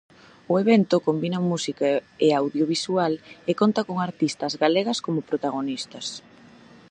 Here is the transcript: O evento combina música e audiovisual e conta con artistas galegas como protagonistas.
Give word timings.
O 0.51 0.53
evento 0.63 1.03
combina 1.07 1.39
música 1.51 1.87
e 2.25 2.27
audiovisual 2.31 3.13
e 3.49 3.51
conta 3.61 3.81
con 3.87 3.95
artistas 4.07 4.53
galegas 4.63 4.99
como 5.05 5.25
protagonistas. 5.29 6.07